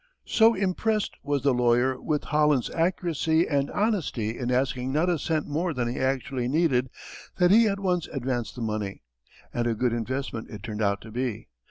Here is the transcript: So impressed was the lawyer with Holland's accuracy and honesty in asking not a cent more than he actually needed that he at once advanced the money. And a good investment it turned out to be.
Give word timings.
So 0.25 0.55
impressed 0.55 1.13
was 1.21 1.43
the 1.43 1.53
lawyer 1.53 2.01
with 2.01 2.23
Holland's 2.23 2.71
accuracy 2.71 3.47
and 3.47 3.69
honesty 3.69 4.35
in 4.35 4.49
asking 4.49 4.91
not 4.91 5.11
a 5.11 5.19
cent 5.19 5.45
more 5.45 5.75
than 5.75 5.87
he 5.87 5.99
actually 5.99 6.47
needed 6.47 6.89
that 7.37 7.51
he 7.51 7.67
at 7.67 7.79
once 7.79 8.07
advanced 8.11 8.55
the 8.55 8.61
money. 8.63 9.03
And 9.53 9.67
a 9.67 9.75
good 9.75 9.93
investment 9.93 10.49
it 10.49 10.63
turned 10.63 10.81
out 10.81 11.01
to 11.01 11.11
be. 11.11 11.49